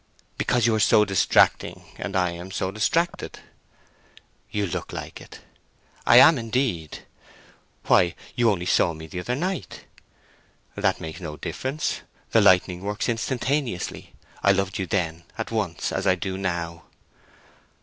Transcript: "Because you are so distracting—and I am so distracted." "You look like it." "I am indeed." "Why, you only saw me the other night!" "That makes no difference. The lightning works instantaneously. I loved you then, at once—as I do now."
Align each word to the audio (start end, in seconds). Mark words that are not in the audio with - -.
"Because 0.35 0.65
you 0.65 0.73
are 0.73 0.79
so 0.79 1.05
distracting—and 1.05 2.15
I 2.15 2.31
am 2.31 2.49
so 2.49 2.71
distracted." 2.71 3.37
"You 4.49 4.65
look 4.65 4.91
like 4.91 5.21
it." 5.21 5.41
"I 6.07 6.17
am 6.17 6.39
indeed." 6.39 7.05
"Why, 7.85 8.15
you 8.35 8.49
only 8.49 8.65
saw 8.65 8.95
me 8.95 9.05
the 9.05 9.19
other 9.19 9.35
night!" 9.35 9.85
"That 10.73 10.99
makes 11.01 11.19
no 11.19 11.37
difference. 11.37 12.01
The 12.31 12.41
lightning 12.41 12.81
works 12.81 13.09
instantaneously. 13.09 14.13
I 14.41 14.53
loved 14.53 14.79
you 14.79 14.87
then, 14.87 15.21
at 15.37 15.51
once—as 15.51 16.07
I 16.07 16.15
do 16.15 16.35
now." 16.35 16.85